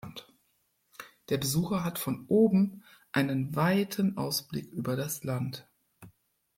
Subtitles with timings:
[1.29, 5.67] Der Besucher hat von oben einen weiten Ausblick über das Land.